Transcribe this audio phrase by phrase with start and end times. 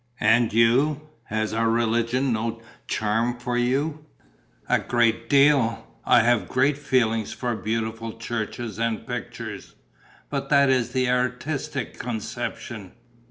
[0.19, 4.03] "And you, has our religion no charm for you?"
[4.67, 5.85] "A great deal!
[6.05, 9.75] I have a great feeling for beautiful churches and pictures.
[10.31, 12.93] But that is an artistic conception.